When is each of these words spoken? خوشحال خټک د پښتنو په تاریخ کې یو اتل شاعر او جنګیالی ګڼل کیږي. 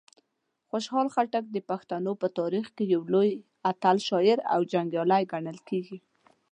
خوشحال 0.69 1.07
خټک 1.13 1.45
د 1.51 1.57
پښتنو 1.69 2.11
په 2.21 2.27
تاریخ 2.39 2.65
کې 2.75 2.83
یو 2.93 3.01
اتل 3.71 3.97
شاعر 4.07 4.39
او 4.53 4.59
جنګیالی 4.71 5.23
ګڼل 5.31 5.57
کیږي. 5.69 5.97